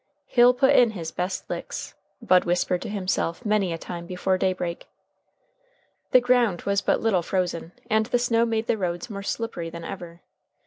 [0.25, 1.93] "He'll put in his best licks,"
[2.23, 4.87] Bud whispered to himself many a time before daybreak.
[6.09, 9.83] The ground was but little frozen, and the snow made the roads more slippery than
[9.83, 10.21] ever.